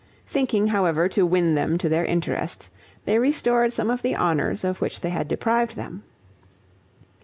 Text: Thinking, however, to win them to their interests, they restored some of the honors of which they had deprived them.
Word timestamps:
Thinking, 0.25 0.69
however, 0.69 1.07
to 1.09 1.27
win 1.27 1.53
them 1.53 1.77
to 1.77 1.87
their 1.87 2.03
interests, 2.03 2.71
they 3.05 3.19
restored 3.19 3.71
some 3.71 3.91
of 3.91 4.01
the 4.01 4.15
honors 4.15 4.63
of 4.63 4.81
which 4.81 5.01
they 5.01 5.11
had 5.11 5.27
deprived 5.27 5.75
them. 5.75 6.01